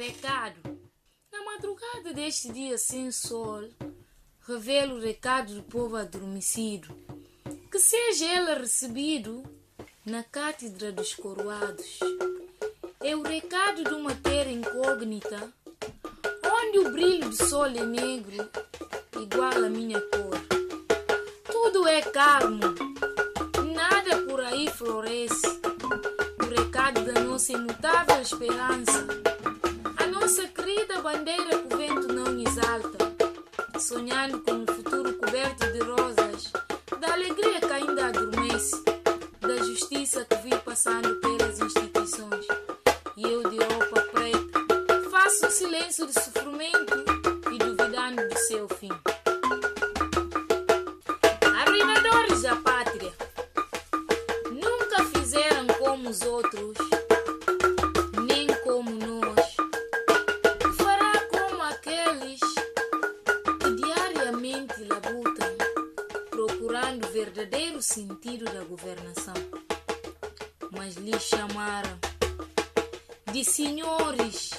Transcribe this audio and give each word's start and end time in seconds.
Recado. 0.00 0.80
Na 1.30 1.44
madrugada 1.44 2.14
deste 2.14 2.50
dia 2.50 2.78
sem 2.78 3.12
sol, 3.12 3.68
revelo 4.48 4.94
o 4.94 4.98
recado 4.98 5.54
do 5.54 5.62
povo 5.62 5.94
adormecido. 5.94 6.88
Que 7.70 7.78
seja 7.78 8.24
ele 8.24 8.54
recebido 8.54 9.42
na 10.06 10.24
cátedra 10.24 10.90
dos 10.90 11.12
coroados. 11.12 12.00
É 12.98 13.14
o 13.14 13.20
recado 13.20 13.84
de 13.84 13.92
uma 13.92 14.14
terra 14.14 14.50
incógnita, 14.50 15.52
onde 16.46 16.78
o 16.78 16.92
brilho 16.92 17.28
do 17.28 17.36
sol 17.36 17.66
é 17.66 17.84
negro, 17.84 18.48
igual 19.20 19.52
a 19.52 19.68
minha 19.68 20.00
cor. 20.00 20.40
Tudo 21.44 21.86
é 21.86 22.00
calmo, 22.00 22.60
nada 23.74 24.22
por 24.26 24.40
aí 24.40 24.66
floresce. 24.70 25.60
O 26.42 26.46
recado 26.46 27.04
da 27.04 27.20
nossa 27.20 27.52
imutável 27.52 28.22
esperança, 28.22 29.06
bandeira 31.02 31.58
que 31.58 31.74
o 31.74 31.78
vento 31.78 32.12
não 32.12 32.38
exalta, 32.40 32.98
sonhando 33.78 34.40
com 34.40 34.52
um 34.52 34.66
futuro 34.66 35.14
coberto 35.14 35.72
de 35.72 35.78
rosas, 35.80 36.52
da 37.00 37.14
alegria 37.14 37.58
que 37.58 37.72
ainda 37.72 38.06
adormece, 38.06 38.82
da 39.40 39.56
justiça 39.64 40.26
que 40.26 40.36
vi 40.36 40.56
passando 40.58 41.16
pelas 41.16 41.58
instituições. 41.58 42.46
E 43.16 43.22
eu 43.22 43.42
de 43.48 43.56
roupa 43.56 44.00
preta, 44.12 45.10
faço 45.10 45.46
um 45.46 45.50
silêncio 45.50 46.06
de 46.06 46.12
sofrimento 46.12 47.04
e 47.50 47.58
duvidando 47.58 48.28
do 48.28 48.38
seu 48.38 48.68
fim. 48.68 48.90
Arrivadores 51.60 52.42
da 52.42 52.56
pátria, 52.56 53.12
nunca 54.50 55.04
fizeram 55.14 55.66
como 55.78 56.10
os 56.10 56.20
outros, 56.22 56.89
verdadeiro 67.40 67.80
sentido 67.80 68.44
da 68.44 68.62
governação. 68.64 69.32
Mas 70.72 70.96
lhes 70.96 71.22
chamaram 71.22 71.98
de 73.32 73.42
senhores, 73.42 74.50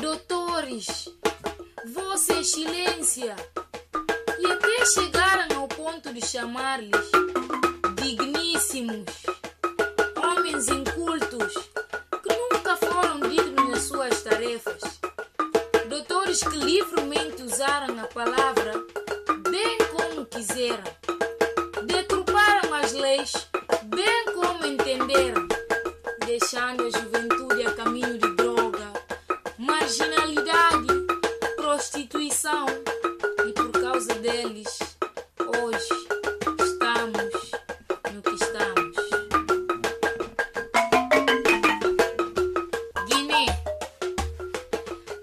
doutores, 0.00 1.10
Vossa 1.92 2.32
Excelência, 2.32 3.36
e 4.38 4.46
até 4.46 4.86
chegaram 4.86 5.60
ao 5.60 5.68
ponto 5.68 6.14
de 6.14 6.24
chamar-lhes 6.24 7.10
digníssimos, 8.02 9.04
homens 10.16 10.68
incultos 10.68 11.52
que 12.22 12.54
nunca 12.54 12.74
foram 12.76 13.20
dignos 13.20 13.68
nas 13.68 13.82
suas 13.82 14.22
tarefas, 14.22 14.80
doutores 15.90 16.40
que 16.40 16.56
livremente 16.56 17.42
usaram 17.42 18.00
a 18.00 18.06
palavra 18.06 18.72
bem 19.50 19.76
como 19.94 20.24
quiseram, 20.24 21.05
deixando 26.26 26.84
a 26.84 26.90
juventude 26.90 27.64
a 27.64 27.72
caminho 27.74 28.18
de 28.18 28.34
droga, 28.34 28.92
marginalidade, 29.56 30.86
prostituição 31.54 32.66
e 33.46 33.52
por 33.52 33.70
causa 33.70 34.12
deles, 34.16 34.78
hoje 35.38 35.88
estamos 36.60 37.50
no 38.12 38.22
que 38.22 38.34
estamos. 38.34 38.96
Guiné, 43.06 43.46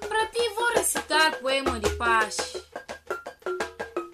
para 0.08 0.26
ti 0.28 0.50
vou 0.56 0.68
recitar 0.76 1.40
poema 1.40 1.80
de 1.82 1.90
paz. 1.98 2.38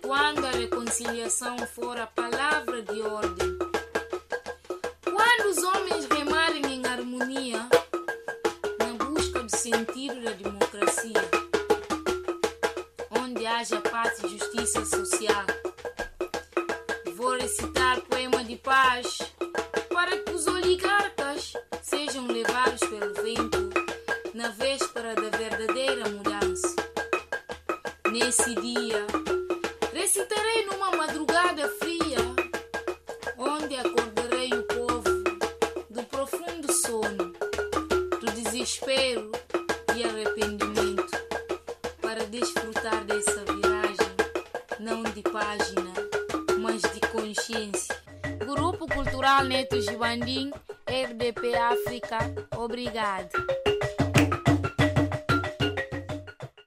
Quando 0.01 0.47
a 0.47 0.51
reconciliação 0.51 1.57
for 1.75 1.95
a 1.99 2.07
palavra 2.07 2.81
de 2.81 3.01
ordem, 3.01 3.58
sentido 9.69 10.19
da 10.23 10.31
democracia, 10.31 11.29
onde 13.11 13.45
haja 13.45 13.79
paz 13.81 14.17
e 14.23 14.29
justiça 14.29 14.83
social. 14.83 15.45
Vou 17.15 17.37
recitar 17.37 18.01
poema 18.01 18.43
de 18.43 18.55
paz 18.55 19.19
para 19.93 20.17
que 20.17 20.31
os 20.31 20.47
oligarcas 20.47 21.53
sejam 21.83 22.25
levados 22.25 22.79
pelo 22.79 23.13
vento 23.21 23.69
na 24.33 24.49
véspera 24.49 25.13
da 25.13 25.37
verdadeira 25.37 26.09
mudança. 26.09 26.75
Nesse 28.11 28.55
dia, 28.55 29.05
recitarei 29.93 30.65
numa 30.65 30.95
madrugada 30.97 31.69
fria, 31.77 32.17
onde 33.37 33.75
acordarei 33.75 34.51
o 34.51 34.63
povo 34.63 35.23
do 35.91 36.03
profundo 36.05 36.73
sono, 36.73 37.33
do 38.19 38.31
desespero 38.31 39.38
arrependimento, 40.39 41.11
para 42.01 42.25
desfrutar 42.25 43.03
dessa 43.05 43.43
viagem, 43.45 44.79
não 44.79 45.03
de 45.03 45.21
página, 45.21 45.93
mas 46.59 46.81
de 46.81 46.99
consciência. 47.11 47.95
Grupo 48.45 48.87
Cultural 48.87 49.43
Neto 49.43 49.81
Gibandim, 49.81 50.51
RDP 50.87 51.55
África, 51.55 52.17
obrigado. 52.57 53.31